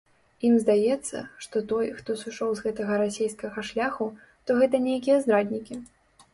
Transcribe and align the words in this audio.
Ім 0.47 0.53
здаецца, 0.61 1.21
што 1.47 1.57
той, 1.73 1.91
хто 1.99 2.17
сышоў 2.23 2.49
з 2.61 2.65
гэтага 2.69 2.93
расейскага 3.03 3.67
шляху, 3.71 4.11
то 4.49 4.59
гэта 4.65 4.85
нейкія 4.91 5.23
здраднікі. 5.27 5.83